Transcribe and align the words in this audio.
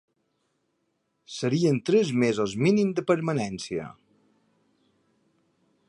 Serien 1.35 1.77
tres 1.89 2.13
mesos 2.23 2.57
mínim 2.65 2.95
de 3.01 3.05
permanència. 3.13 3.87